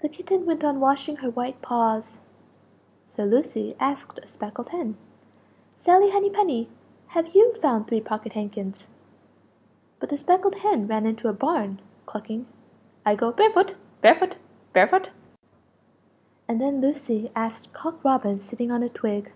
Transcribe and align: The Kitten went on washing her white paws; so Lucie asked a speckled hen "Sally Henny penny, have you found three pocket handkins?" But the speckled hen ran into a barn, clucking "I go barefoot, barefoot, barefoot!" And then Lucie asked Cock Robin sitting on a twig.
The 0.00 0.08
Kitten 0.08 0.46
went 0.46 0.64
on 0.64 0.80
washing 0.80 1.16
her 1.16 1.28
white 1.28 1.60
paws; 1.60 2.18
so 3.04 3.24
Lucie 3.26 3.76
asked 3.78 4.18
a 4.20 4.26
speckled 4.26 4.70
hen 4.70 4.96
"Sally 5.80 6.08
Henny 6.08 6.30
penny, 6.30 6.70
have 7.08 7.34
you 7.34 7.52
found 7.60 7.86
three 7.86 8.00
pocket 8.00 8.32
handkins?" 8.32 8.88
But 10.00 10.08
the 10.08 10.16
speckled 10.16 10.54
hen 10.54 10.86
ran 10.86 11.04
into 11.04 11.28
a 11.28 11.34
barn, 11.34 11.78
clucking 12.06 12.46
"I 13.04 13.14
go 13.16 13.32
barefoot, 13.32 13.74
barefoot, 14.00 14.38
barefoot!" 14.72 15.10
And 16.48 16.58
then 16.58 16.80
Lucie 16.80 17.30
asked 17.36 17.70
Cock 17.74 18.02
Robin 18.02 18.40
sitting 18.40 18.70
on 18.72 18.82
a 18.82 18.88
twig. 18.88 19.30